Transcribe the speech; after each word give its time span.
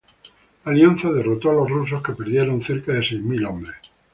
La 0.65 0.71
alianza 0.71 1.11
derrotó 1.11 1.51
a 1.51 1.53
los 1.53 1.69
rusos, 1.69 2.01
que 2.01 2.13
perdieron 2.13 2.63
cerca 2.63 2.91
de 2.91 3.03
seis 3.05 3.21
mil 3.21 3.45
hombres. 3.45 3.75